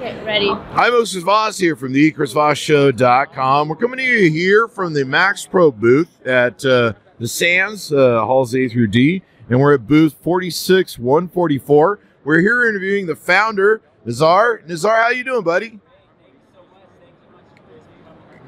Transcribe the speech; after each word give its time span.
Okay, 0.00 0.24
ready. 0.24 0.48
Hi, 0.48 0.88
Moses 0.88 1.22
Voss 1.22 1.58
here 1.58 1.76
from 1.76 1.92
the 1.92 2.10
ChrisVossShow.com. 2.12 3.68
We're 3.68 3.76
coming 3.76 3.98
to 3.98 4.02
you 4.02 4.30
here 4.30 4.66
from 4.66 4.94
the 4.94 5.04
Max 5.04 5.44
Pro 5.44 5.70
booth 5.70 6.26
at 6.26 6.64
uh, 6.64 6.94
the 7.18 7.28
Sands, 7.28 7.92
uh, 7.92 8.24
halls 8.24 8.54
A 8.54 8.66
through 8.66 8.86
D, 8.86 9.20
and 9.50 9.60
we're 9.60 9.74
at 9.74 9.86
booth 9.86 10.14
46 10.22 10.98
144. 10.98 12.00
We're 12.24 12.40
here 12.40 12.66
interviewing 12.66 13.04
the 13.04 13.14
founder, 13.14 13.82
Nazar. 14.06 14.62
Nazar, 14.66 15.02
how 15.02 15.10
you 15.10 15.22
doing, 15.22 15.44
buddy? 15.44 15.78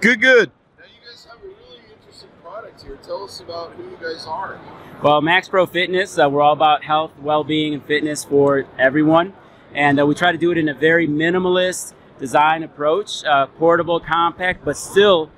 Good, 0.00 0.22
good. 0.22 0.50
Now 0.78 0.84
you 0.86 1.06
guys 1.06 1.26
have 1.26 1.36
a 1.36 1.48
really 1.48 1.82
interesting 1.94 2.30
product 2.42 2.82
here. 2.82 2.98
Tell 3.02 3.24
us 3.24 3.40
about 3.40 3.72
who 3.72 3.82
you 3.82 3.98
guys 4.00 4.24
are. 4.26 4.58
Well, 5.02 5.20
Max 5.20 5.50
Pro 5.50 5.66
Fitness, 5.66 6.18
uh, 6.18 6.30
we're 6.30 6.40
all 6.40 6.54
about 6.54 6.82
health, 6.82 7.10
well-being, 7.20 7.74
and 7.74 7.84
fitness 7.84 8.24
for 8.24 8.64
everyone, 8.78 9.34
and 9.74 10.00
uh, 10.00 10.06
we 10.06 10.14
try 10.14 10.32
to 10.32 10.38
do 10.38 10.50
it 10.50 10.58
in 10.58 10.68
a 10.68 10.74
very 10.74 11.06
minimalist 11.06 11.94
design 12.18 12.62
approach, 12.62 13.24
uh, 13.24 13.46
portable, 13.46 13.98
compact, 14.00 14.64
but 14.64 14.76
still 14.76 15.30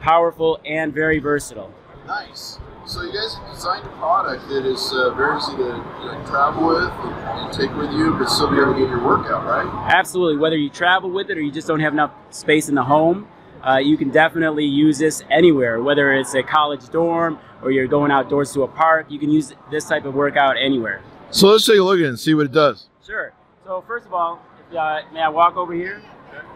powerful 0.00 0.60
and 0.64 0.92
very 0.92 1.18
versatile. 1.18 1.72
Nice. 2.06 2.58
So 2.84 3.02
you 3.02 3.12
guys 3.12 3.36
have 3.36 3.54
designed 3.54 3.86
a 3.86 3.90
product 3.90 4.48
that 4.48 4.66
is 4.66 4.92
uh, 4.92 5.14
very 5.14 5.38
easy 5.38 5.52
to 5.52 5.62
you 5.62 5.68
know, 5.68 6.24
travel 6.26 6.66
with 6.66 6.90
and, 6.90 7.14
and 7.40 7.52
take 7.52 7.74
with 7.76 7.92
you, 7.92 8.12
but 8.18 8.28
still 8.28 8.50
be 8.50 8.56
able 8.56 8.74
to 8.74 8.80
get 8.80 8.88
your 8.88 9.04
workout, 9.04 9.46
right? 9.46 9.66
Absolutely. 9.92 10.38
Whether 10.38 10.56
you 10.56 10.68
travel 10.68 11.10
with 11.10 11.30
it 11.30 11.38
or 11.38 11.40
you 11.40 11.52
just 11.52 11.68
don't 11.68 11.80
have 11.80 11.92
enough 11.92 12.12
space 12.30 12.68
in 12.68 12.74
the 12.74 12.82
home, 12.82 13.28
uh, 13.62 13.76
you 13.76 13.96
can 13.96 14.10
definitely 14.10 14.64
use 14.64 14.98
this 14.98 15.22
anywhere. 15.30 15.80
Whether 15.80 16.12
it's 16.14 16.34
a 16.34 16.42
college 16.42 16.88
dorm 16.88 17.38
or 17.62 17.70
you're 17.70 17.86
going 17.86 18.10
outdoors 18.10 18.52
to 18.54 18.64
a 18.64 18.68
park, 18.68 19.06
you 19.08 19.20
can 19.20 19.30
use 19.30 19.54
this 19.70 19.84
type 19.84 20.04
of 20.04 20.14
workout 20.14 20.56
anywhere. 20.56 21.02
So 21.30 21.48
let's 21.48 21.64
take 21.64 21.78
a 21.78 21.82
look 21.82 21.98
at 21.98 22.04
it 22.04 22.08
and 22.08 22.18
see 22.18 22.34
what 22.34 22.46
it 22.46 22.52
does. 22.52 22.88
Sure. 23.06 23.32
So 23.64 23.82
first 23.86 24.06
of 24.06 24.14
all, 24.14 24.42
if, 24.68 24.76
uh, 24.76 25.02
may 25.12 25.20
I 25.20 25.28
walk 25.28 25.56
over 25.56 25.72
here? 25.72 26.02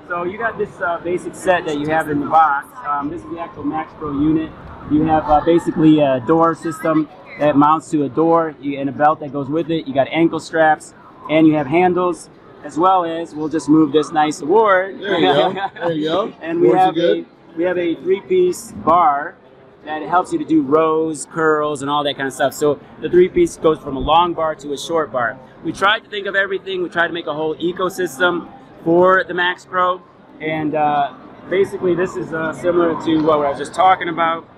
So 0.08 0.24
you 0.24 0.38
got 0.38 0.58
this 0.58 0.80
uh, 0.80 0.98
basic 0.98 1.36
set 1.36 1.64
that 1.66 1.78
you 1.78 1.86
have 1.88 2.10
in 2.10 2.18
the 2.18 2.26
box. 2.26 2.66
Um, 2.84 3.10
this 3.10 3.22
is 3.22 3.30
the 3.30 3.38
actual 3.38 3.62
Max 3.62 3.92
Pro 3.98 4.12
unit. 4.12 4.50
You 4.90 5.02
have 5.02 5.24
uh, 5.24 5.40
basically 5.44 6.00
a 6.00 6.20
door 6.26 6.54
system 6.56 7.08
that 7.38 7.56
mounts 7.56 7.90
to 7.90 8.04
a 8.04 8.08
door 8.08 8.56
you, 8.60 8.80
and 8.80 8.88
a 8.88 8.92
belt 8.92 9.20
that 9.20 9.32
goes 9.32 9.48
with 9.48 9.70
it. 9.70 9.86
You 9.86 9.94
got 9.94 10.08
ankle 10.08 10.40
straps 10.40 10.94
and 11.30 11.46
you 11.46 11.54
have 11.54 11.66
handles 11.68 12.28
as 12.64 12.76
well 12.76 13.04
as 13.04 13.34
we'll 13.34 13.48
just 13.48 13.68
move 13.68 13.92
this 13.92 14.10
nice 14.10 14.40
award. 14.40 15.00
There 15.00 15.18
you 15.20 15.32
go. 15.32 15.52
There 15.74 15.92
you 15.92 16.08
go. 16.08 16.34
and 16.40 16.60
we 16.60 16.70
have 16.70 16.96
a 16.98 17.24
we 17.56 17.64
have 17.64 17.78
a 17.78 17.94
three-piece 17.96 18.72
bar 18.84 19.36
that 19.86 20.02
helps 20.02 20.32
you 20.32 20.38
to 20.38 20.44
do 20.44 20.62
rows, 20.62 21.26
curls, 21.26 21.82
and 21.82 21.90
all 21.90 22.02
that 22.04 22.16
kind 22.16 22.26
of 22.26 22.32
stuff. 22.32 22.54
So 22.54 22.80
the 23.00 23.08
three-piece 23.08 23.56
goes 23.56 23.78
from 23.78 23.96
a 23.96 24.00
long 24.00 24.34
bar 24.34 24.54
to 24.56 24.72
a 24.72 24.78
short 24.78 25.12
bar. 25.12 25.38
We 25.64 25.72
tried 25.72 26.00
to 26.00 26.10
think 26.10 26.26
of 26.26 26.34
everything. 26.34 26.82
We 26.82 26.88
tried 26.88 27.08
to 27.08 27.12
make 27.12 27.26
a 27.26 27.34
whole 27.34 27.54
ecosystem 27.56 28.50
for 28.84 29.24
the 29.24 29.34
Max 29.34 29.64
Pro, 29.64 30.02
and 30.40 30.74
uh, 30.74 31.14
basically 31.48 31.94
this 31.94 32.16
is 32.16 32.32
uh, 32.32 32.52
similar 32.52 33.00
to 33.04 33.18
what 33.22 33.44
I 33.44 33.50
was 33.50 33.58
just 33.58 33.74
talking 33.74 34.08
about. 34.08 34.48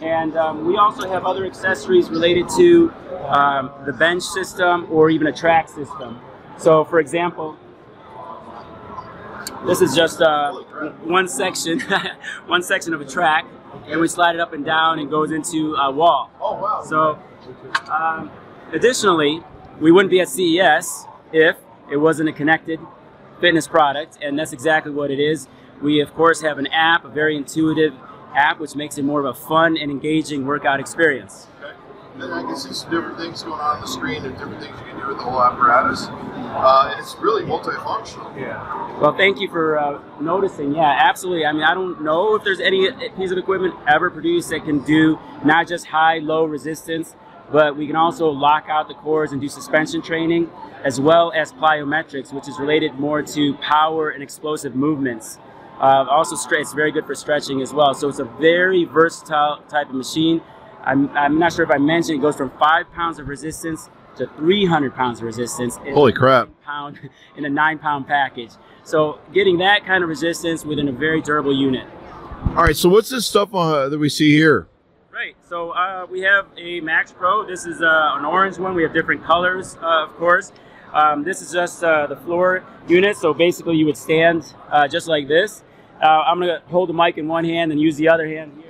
And 0.00 0.36
um, 0.36 0.66
we 0.66 0.76
also 0.76 1.08
have 1.08 1.24
other 1.24 1.44
accessories 1.44 2.08
related 2.08 2.48
to 2.56 2.92
um, 3.26 3.72
the 3.84 3.92
bench 3.92 4.22
system 4.22 4.86
or 4.90 5.10
even 5.10 5.26
a 5.26 5.32
track 5.32 5.68
system. 5.68 6.20
So, 6.56 6.84
for 6.84 7.00
example, 7.00 7.56
this 9.66 9.80
is 9.80 9.94
just 9.94 10.22
uh, 10.22 10.52
one 11.02 11.26
section, 11.26 11.80
one 12.46 12.62
section 12.62 12.94
of 12.94 13.00
a 13.00 13.04
track, 13.04 13.44
and 13.86 14.00
we 14.00 14.08
slide 14.08 14.34
it 14.34 14.40
up 14.40 14.52
and 14.52 14.64
down 14.64 14.98
and 14.98 15.10
goes 15.10 15.30
into 15.30 15.74
a 15.74 15.90
wall. 15.90 16.30
Oh 16.40 16.54
wow. 16.54 16.82
So, 16.84 17.18
um, 17.90 18.30
additionally, 18.72 19.42
we 19.80 19.92
wouldn't 19.92 20.10
be 20.10 20.20
at 20.20 20.28
CES 20.28 21.06
if 21.32 21.56
it 21.90 21.96
wasn't 21.96 22.28
a 22.28 22.32
connected 22.32 22.80
fitness 23.40 23.68
product, 23.68 24.18
and 24.22 24.38
that's 24.38 24.52
exactly 24.52 24.92
what 24.92 25.10
it 25.10 25.20
is. 25.20 25.48
We, 25.80 26.00
of 26.00 26.12
course, 26.14 26.40
have 26.42 26.58
an 26.58 26.66
app, 26.68 27.04
a 27.04 27.08
very 27.08 27.36
intuitive 27.36 27.94
app, 28.34 28.58
which 28.58 28.74
makes 28.74 28.98
it 28.98 29.04
more 29.04 29.20
of 29.20 29.26
a 29.26 29.34
fun 29.34 29.76
and 29.76 29.90
engaging 29.90 30.44
workout 30.44 30.80
experience. 30.80 31.46
Okay. 31.62 31.72
And 32.20 32.34
I 32.34 32.42
can 32.42 32.56
see 32.56 32.72
some 32.72 32.90
different 32.90 33.16
things 33.16 33.44
going 33.44 33.60
on 33.60 33.76
on 33.76 33.80
the 33.80 33.86
screen 33.86 34.24
and 34.24 34.36
different 34.36 34.60
things 34.60 34.76
you 34.76 34.86
can 34.86 35.00
do 35.00 35.06
with 35.06 35.18
the 35.18 35.22
whole 35.22 35.40
apparatus. 35.40 36.08
Uh, 36.08 36.90
and 36.90 37.00
it's 37.00 37.14
really 37.16 37.44
multifunctional. 37.44 38.36
Yeah. 38.36 38.98
Well, 39.00 39.16
thank 39.16 39.38
you 39.38 39.48
for 39.48 39.78
uh, 39.78 40.02
noticing. 40.20 40.74
Yeah, 40.74 40.96
absolutely. 40.98 41.46
I 41.46 41.52
mean, 41.52 41.62
I 41.62 41.74
don't 41.74 42.02
know 42.02 42.34
if 42.34 42.42
there's 42.42 42.58
any 42.58 42.90
piece 43.16 43.30
of 43.30 43.38
equipment 43.38 43.74
ever 43.86 44.10
produced 44.10 44.50
that 44.50 44.64
can 44.64 44.80
do 44.80 45.16
not 45.44 45.68
just 45.68 45.86
high, 45.86 46.18
low 46.18 46.44
resistance, 46.44 47.14
but 47.52 47.76
we 47.76 47.86
can 47.86 47.94
also 47.94 48.28
lock 48.28 48.66
out 48.68 48.88
the 48.88 48.94
cores 48.94 49.30
and 49.30 49.40
do 49.40 49.48
suspension 49.48 50.02
training, 50.02 50.50
as 50.84 51.00
well 51.00 51.32
as 51.36 51.52
plyometrics, 51.52 52.32
which 52.32 52.48
is 52.48 52.58
related 52.58 52.94
more 52.94 53.22
to 53.22 53.54
power 53.58 54.10
and 54.10 54.24
explosive 54.24 54.74
movements. 54.74 55.38
Uh, 55.80 56.04
also, 56.10 56.34
it's 56.56 56.72
very 56.72 56.90
good 56.90 57.06
for 57.06 57.14
stretching 57.14 57.62
as 57.62 57.72
well. 57.72 57.94
So 57.94 58.08
it's 58.08 58.18
a 58.18 58.24
very 58.24 58.84
versatile 58.84 59.62
type 59.68 59.88
of 59.88 59.94
machine. 59.94 60.42
I'm, 60.84 61.08
I'm 61.10 61.38
not 61.38 61.52
sure 61.52 61.64
if 61.64 61.70
I 61.70 61.78
mentioned 61.78 62.18
it 62.18 62.22
goes 62.22 62.36
from 62.36 62.50
five 62.58 62.90
pounds 62.92 63.18
of 63.18 63.28
resistance 63.28 63.88
to 64.16 64.26
300 64.36 64.94
pounds 64.94 65.20
of 65.20 65.24
resistance. 65.24 65.76
Holy 65.76 66.12
crap. 66.12 66.48
Pound 66.64 66.98
in 67.36 67.44
a 67.44 67.50
nine 67.50 67.78
pound 67.78 68.06
package. 68.06 68.50
So 68.84 69.20
getting 69.32 69.58
that 69.58 69.84
kind 69.84 70.02
of 70.02 70.08
resistance 70.08 70.64
within 70.64 70.88
a 70.88 70.92
very 70.92 71.20
durable 71.20 71.56
unit. 71.56 71.86
All 72.48 72.64
right. 72.64 72.76
So 72.76 72.88
what's 72.88 73.10
this 73.10 73.26
stuff 73.26 73.54
uh, 73.54 73.88
that 73.88 73.98
we 73.98 74.08
see 74.08 74.32
here? 74.32 74.68
Right. 75.12 75.36
So 75.48 75.70
uh, 75.70 76.06
we 76.10 76.20
have 76.20 76.46
a 76.56 76.80
Max 76.80 77.12
Pro. 77.12 77.46
This 77.46 77.66
is 77.66 77.82
uh, 77.82 78.12
an 78.14 78.24
orange 78.24 78.58
one. 78.58 78.74
We 78.74 78.82
have 78.82 78.94
different 78.94 79.24
colors, 79.24 79.76
uh, 79.82 80.04
of 80.04 80.16
course. 80.16 80.52
Um, 80.92 81.22
this 81.22 81.42
is 81.42 81.52
just 81.52 81.84
uh, 81.84 82.06
the 82.06 82.16
floor 82.16 82.64
unit. 82.86 83.16
So 83.16 83.34
basically, 83.34 83.76
you 83.76 83.86
would 83.86 83.96
stand 83.96 84.54
uh, 84.70 84.88
just 84.88 85.08
like 85.08 85.28
this. 85.28 85.62
Uh, 86.02 86.06
I'm 86.06 86.38
gonna 86.38 86.62
hold 86.68 86.88
the 86.88 86.92
mic 86.92 87.18
in 87.18 87.26
one 87.26 87.44
hand 87.44 87.72
and 87.72 87.80
use 87.80 87.96
the 87.96 88.08
other 88.08 88.26
hand 88.26 88.52
here. 88.56 88.67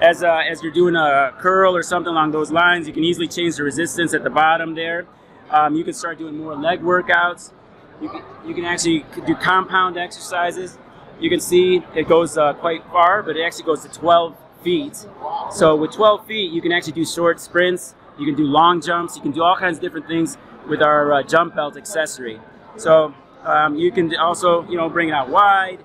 As 0.00 0.22
uh, 0.22 0.42
as 0.48 0.62
you're 0.62 0.72
doing 0.72 0.94
a 0.94 1.34
curl 1.38 1.74
or 1.74 1.82
something 1.82 2.12
along 2.12 2.30
those 2.30 2.52
lines, 2.52 2.86
you 2.86 2.92
can 2.92 3.02
easily 3.02 3.26
change 3.26 3.56
the 3.56 3.64
resistance 3.64 4.14
at 4.14 4.22
the 4.22 4.30
bottom 4.30 4.76
there. 4.76 5.06
Um, 5.50 5.74
you 5.74 5.82
can 5.82 5.92
start 5.92 6.18
doing 6.18 6.36
more 6.36 6.54
leg 6.54 6.82
workouts. 6.82 7.52
You 8.00 8.08
can, 8.08 8.22
you 8.46 8.54
can 8.54 8.64
actually 8.64 9.04
do 9.26 9.34
compound 9.34 9.96
exercises. 9.96 10.78
You 11.18 11.28
can 11.28 11.40
see 11.40 11.82
it 11.96 12.06
goes 12.06 12.38
uh, 12.38 12.52
quite 12.52 12.84
far, 12.92 13.24
but 13.24 13.36
it 13.36 13.42
actually 13.44 13.64
goes 13.64 13.82
to 13.82 13.88
12 13.88 14.36
feet. 14.62 15.04
So 15.50 15.74
with 15.74 15.92
12 15.92 16.26
feet, 16.26 16.52
you 16.52 16.62
can 16.62 16.70
actually 16.70 16.92
do 16.92 17.04
short 17.04 17.40
sprints. 17.40 17.96
You 18.20 18.26
can 18.26 18.36
do 18.36 18.44
long 18.44 18.80
jumps. 18.80 19.16
You 19.16 19.22
can 19.22 19.32
do 19.32 19.42
all 19.42 19.56
kinds 19.56 19.78
of 19.78 19.82
different 19.82 20.06
things 20.06 20.36
with 20.68 20.80
our 20.80 21.12
uh, 21.12 21.22
jump 21.24 21.56
belt 21.56 21.76
accessory. 21.76 22.40
So 22.76 23.14
um, 23.44 23.74
you 23.74 23.90
can 23.90 24.14
also, 24.14 24.68
you 24.68 24.76
know, 24.76 24.88
bring 24.88 25.08
it 25.08 25.12
out 25.12 25.28
wide, 25.28 25.80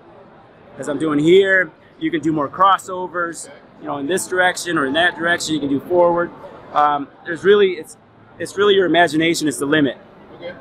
as 0.78 0.88
I'm 0.88 1.00
doing 1.00 1.18
here. 1.18 1.72
You 2.00 2.12
can 2.12 2.22
do 2.22 2.32
more 2.32 2.50
crossovers, 2.50 3.50
you 3.80 3.88
know, 3.88 3.98
in 3.98 4.08
this 4.08 4.28
direction 4.28 4.78
or 4.78 4.86
in 4.86 4.94
that 4.94 5.16
direction. 5.18 5.56
You 5.56 5.60
can 5.60 5.70
do 5.70 5.80
forward. 5.82 6.32
Um, 6.74 7.08
there's 7.26 7.44
really, 7.44 7.74
it's, 7.74 7.98
it's 8.40 8.58
really 8.58 8.74
your 8.74 8.86
imagination 8.86 9.48
is 9.48 9.58
the 9.58 9.66
limit. 9.66 9.98
Okay. 10.36 10.54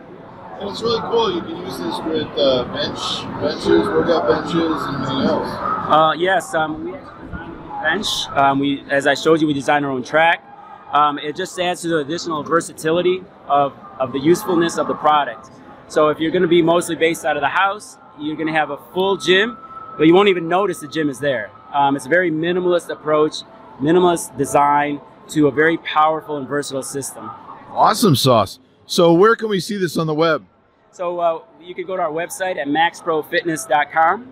And 0.60 0.70
it's 0.70 0.82
really 0.82 1.00
cool. 1.00 1.34
You 1.34 1.40
can 1.40 1.56
use 1.56 1.78
this 1.78 1.98
with 2.04 2.28
uh, 2.38 2.64
bench 2.72 3.24
benches, 3.40 3.88
workout 3.88 4.28
benches, 4.28 4.54
and 4.54 4.96
anything 4.96 5.22
else. 5.28 5.48
Uh, 5.48 6.14
yes, 6.16 6.54
um, 6.54 6.84
we 6.84 6.94
actually 6.94 7.26
designed 7.26 7.54
a 7.54 7.82
bench. 7.82 8.06
Um, 8.28 8.58
we, 8.60 8.84
as 8.90 9.06
I 9.06 9.14
showed 9.14 9.40
you, 9.40 9.46
we 9.46 9.54
designed 9.54 9.84
our 9.84 9.90
own 9.90 10.04
track. 10.04 10.44
Um, 10.92 11.18
it 11.18 11.34
just 11.34 11.58
adds 11.58 11.82
to 11.82 11.88
the 11.88 11.98
additional 11.98 12.42
versatility 12.44 13.24
of, 13.48 13.74
of 13.98 14.12
the 14.12 14.20
usefulness 14.20 14.78
of 14.78 14.86
the 14.88 14.94
product. 14.94 15.50
So 15.88 16.08
if 16.10 16.20
you're 16.20 16.30
going 16.30 16.42
to 16.42 16.48
be 16.48 16.62
mostly 16.62 16.96
based 16.96 17.24
out 17.24 17.36
of 17.36 17.40
the 17.40 17.48
house, 17.48 17.96
you're 18.20 18.36
going 18.36 18.46
to 18.46 18.52
have 18.52 18.70
a 18.70 18.76
full 18.92 19.16
gym, 19.16 19.58
but 19.96 20.06
you 20.06 20.14
won't 20.14 20.28
even 20.28 20.48
notice 20.48 20.80
the 20.80 20.88
gym 20.88 21.08
is 21.08 21.18
there. 21.18 21.50
Um, 21.72 21.96
it's 21.96 22.06
a 22.06 22.08
very 22.08 22.30
minimalist 22.30 22.88
approach, 22.90 23.36
minimalist 23.80 24.36
design 24.36 25.00
to 25.28 25.48
a 25.48 25.50
very 25.50 25.78
powerful 25.78 26.36
and 26.36 26.46
versatile 26.46 26.82
system. 26.82 27.30
Awesome 27.70 28.16
sauce. 28.16 28.58
So 28.86 29.12
where 29.14 29.36
can 29.36 29.48
we 29.48 29.60
see 29.60 29.76
this 29.76 29.96
on 29.96 30.06
the 30.06 30.14
web? 30.14 30.44
So 30.90 31.18
uh, 31.20 31.42
you 31.60 31.74
can 31.74 31.86
go 31.86 31.96
to 31.96 32.02
our 32.02 32.10
website 32.10 32.58
at 32.58 32.66
maxprofitness.com 32.66 34.28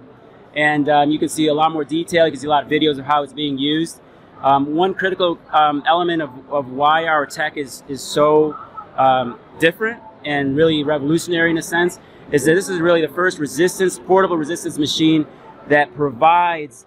and 0.54 0.88
um, 0.88 1.10
you 1.10 1.18
can 1.18 1.28
see 1.28 1.46
a 1.46 1.54
lot 1.54 1.72
more 1.72 1.84
detail. 1.84 2.26
You 2.26 2.32
can 2.32 2.40
see 2.40 2.46
a 2.46 2.50
lot 2.50 2.64
of 2.64 2.70
videos 2.70 2.98
of 2.98 3.06
how 3.06 3.22
it's 3.22 3.32
being 3.32 3.56
used. 3.56 4.00
Um, 4.42 4.74
one 4.74 4.94
critical 4.94 5.38
um, 5.52 5.82
element 5.86 6.22
of, 6.22 6.30
of 6.50 6.70
why 6.70 7.06
our 7.06 7.26
tech 7.26 7.56
is, 7.56 7.82
is 7.88 8.02
so 8.02 8.56
um, 8.96 9.38
different 9.58 10.02
and 10.24 10.56
really 10.56 10.82
revolutionary 10.82 11.50
in 11.50 11.58
a 11.58 11.62
sense 11.62 11.98
is 12.32 12.44
that 12.44 12.54
this 12.54 12.68
is 12.68 12.80
really 12.80 13.00
the 13.00 13.12
first 13.12 13.38
resistance, 13.38 13.98
portable 13.98 14.36
resistance 14.36 14.78
machine 14.78 15.26
that 15.68 15.94
provides 15.94 16.86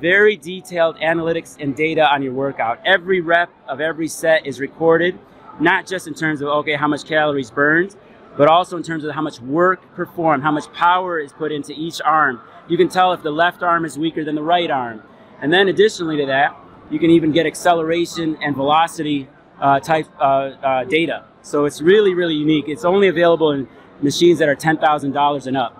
very 0.00 0.36
detailed 0.36 0.96
analytics 0.96 1.56
and 1.60 1.76
data 1.76 2.10
on 2.10 2.22
your 2.22 2.32
workout. 2.32 2.80
Every 2.86 3.20
rep 3.20 3.50
of 3.68 3.80
every 3.80 4.08
set 4.08 4.46
is 4.46 4.60
recorded, 4.60 5.18
not 5.60 5.86
just 5.86 6.06
in 6.06 6.14
terms 6.14 6.40
of, 6.40 6.48
okay, 6.48 6.74
how 6.74 6.88
much 6.88 7.04
calories 7.04 7.50
burned, 7.50 7.96
but 8.36 8.48
also 8.48 8.76
in 8.76 8.82
terms 8.82 9.04
of 9.04 9.14
how 9.14 9.22
much 9.22 9.40
work 9.40 9.80
performed, 9.94 10.42
how 10.42 10.52
much 10.52 10.72
power 10.72 11.18
is 11.18 11.32
put 11.32 11.52
into 11.52 11.72
each 11.72 12.00
arm. 12.02 12.40
You 12.68 12.76
can 12.76 12.88
tell 12.88 13.12
if 13.12 13.22
the 13.22 13.30
left 13.30 13.62
arm 13.62 13.84
is 13.84 13.98
weaker 13.98 14.24
than 14.24 14.34
the 14.34 14.42
right 14.42 14.70
arm. 14.70 15.02
And 15.42 15.52
then 15.52 15.68
additionally 15.68 16.16
to 16.18 16.26
that, 16.26 16.56
you 16.90 16.98
can 16.98 17.10
even 17.10 17.32
get 17.32 17.46
acceleration 17.46 18.36
and 18.42 18.56
velocity 18.56 19.28
uh, 19.60 19.80
type 19.80 20.06
uh, 20.18 20.22
uh, 20.22 20.84
data. 20.84 21.24
So 21.42 21.64
it's 21.64 21.80
really, 21.80 22.14
really 22.14 22.34
unique. 22.34 22.66
It's 22.68 22.84
only 22.84 23.08
available 23.08 23.52
in 23.52 23.68
machines 24.00 24.38
that 24.38 24.48
are 24.48 24.54
ten 24.54 24.78
thousand 24.78 25.12
dollars 25.12 25.46
and 25.46 25.56
up. 25.56 25.76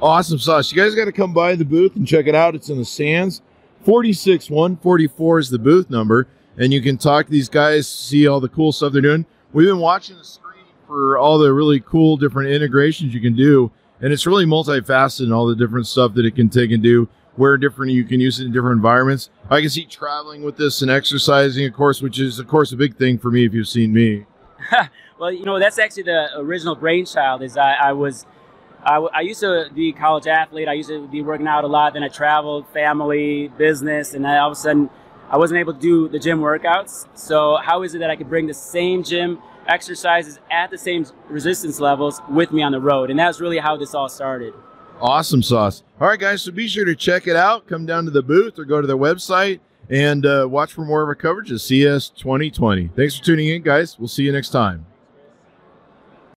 Awesome 0.00 0.38
sauce. 0.38 0.70
You 0.72 0.80
guys 0.80 0.94
got 0.94 1.06
to 1.06 1.12
come 1.12 1.34
by 1.34 1.54
the 1.56 1.64
booth 1.64 1.96
and 1.96 2.06
check 2.06 2.26
it 2.26 2.34
out. 2.34 2.54
It's 2.54 2.70
in 2.70 2.78
the 2.78 2.84
Sands. 2.84 3.42
46 3.84 4.50
144 4.50 5.38
is 5.38 5.50
the 5.50 5.58
booth 5.58 5.90
number. 5.90 6.28
And 6.56 6.72
you 6.72 6.82
can 6.82 6.98
talk 6.98 7.26
to 7.26 7.32
these 7.32 7.48
guys, 7.48 7.86
see 7.86 8.26
all 8.26 8.40
the 8.40 8.48
cool 8.48 8.72
stuff 8.72 8.92
they're 8.92 9.00
doing. 9.00 9.26
We've 9.52 9.68
been 9.68 9.78
watching 9.78 10.18
the 10.18 10.24
screen 10.24 10.64
for 10.86 11.16
all 11.16 11.38
the 11.38 11.52
really 11.52 11.80
cool 11.80 12.16
different 12.16 12.50
integrations 12.50 13.14
you 13.14 13.20
can 13.20 13.36
do. 13.36 13.70
And 14.00 14.12
it's 14.12 14.26
really 14.26 14.44
multifaceted 14.44 15.24
and 15.24 15.32
all 15.32 15.46
the 15.46 15.56
different 15.56 15.86
stuff 15.86 16.14
that 16.14 16.26
it 16.26 16.34
can 16.34 16.48
take 16.48 16.70
and 16.70 16.82
do, 16.82 17.08
where 17.36 17.56
different 17.56 17.92
you 17.92 18.04
can 18.04 18.20
use 18.20 18.40
it 18.40 18.46
in 18.46 18.52
different 18.52 18.76
environments. 18.76 19.30
I 19.50 19.60
can 19.60 19.70
see 19.70 19.84
traveling 19.84 20.42
with 20.42 20.56
this 20.56 20.82
and 20.82 20.90
exercising, 20.90 21.64
of 21.66 21.72
course, 21.74 22.02
which 22.02 22.18
is, 22.18 22.38
of 22.38 22.48
course, 22.48 22.72
a 22.72 22.76
big 22.76 22.96
thing 22.96 23.18
for 23.18 23.30
me 23.30 23.44
if 23.44 23.54
you've 23.54 23.68
seen 23.68 23.92
me. 23.92 24.26
well, 25.18 25.32
you 25.32 25.44
know, 25.44 25.58
that's 25.58 25.78
actually 25.78 26.04
the 26.04 26.28
original 26.36 26.74
brainchild 26.74 27.42
is 27.42 27.56
I, 27.56 27.74
I 27.74 27.92
was– 27.92 28.26
I, 28.84 28.96
I 28.96 29.20
used 29.20 29.40
to 29.40 29.68
be 29.74 29.90
a 29.90 29.92
college 29.92 30.26
athlete. 30.26 30.68
I 30.68 30.74
used 30.74 30.88
to 30.88 31.06
be 31.08 31.22
working 31.22 31.46
out 31.46 31.64
a 31.64 31.66
lot. 31.66 31.94
Then 31.94 32.02
I 32.02 32.08
traveled, 32.08 32.66
family, 32.68 33.48
business, 33.58 34.14
and 34.14 34.26
all 34.26 34.46
of 34.46 34.52
a 34.52 34.56
sudden 34.56 34.90
I 35.30 35.36
wasn't 35.36 35.60
able 35.60 35.74
to 35.74 35.80
do 35.80 36.08
the 36.08 36.18
gym 36.18 36.40
workouts. 36.40 37.06
So 37.14 37.56
how 37.62 37.82
is 37.82 37.94
it 37.94 37.98
that 37.98 38.10
I 38.10 38.16
could 38.16 38.28
bring 38.28 38.46
the 38.46 38.54
same 38.54 39.02
gym 39.02 39.40
exercises 39.66 40.38
at 40.50 40.70
the 40.70 40.78
same 40.78 41.04
resistance 41.28 41.80
levels 41.80 42.22
with 42.30 42.50
me 42.52 42.62
on 42.62 42.72
the 42.72 42.80
road? 42.80 43.10
And 43.10 43.18
that's 43.18 43.40
really 43.40 43.58
how 43.58 43.76
this 43.76 43.94
all 43.94 44.08
started. 44.08 44.54
Awesome 45.00 45.42
sauce. 45.42 45.82
All 46.00 46.08
right, 46.08 46.18
guys. 46.18 46.42
So 46.42 46.50
be 46.50 46.66
sure 46.66 46.84
to 46.84 46.96
check 46.96 47.26
it 47.26 47.36
out. 47.36 47.66
Come 47.66 47.84
down 47.84 48.04
to 48.06 48.10
the 48.10 48.22
booth 48.22 48.58
or 48.58 48.64
go 48.64 48.80
to 48.80 48.86
their 48.86 48.96
website 48.96 49.60
and 49.90 50.24
uh, 50.24 50.46
watch 50.50 50.72
for 50.72 50.84
more 50.84 51.02
of 51.02 51.08
our 51.08 51.14
coverage 51.14 51.50
of 51.50 51.60
CES 51.60 52.08
2020. 52.10 52.90
Thanks 52.96 53.18
for 53.18 53.24
tuning 53.24 53.48
in, 53.48 53.62
guys. 53.62 53.98
We'll 53.98 54.08
see 54.08 54.24
you 54.24 54.32
next 54.32 54.50
time. 54.50 54.86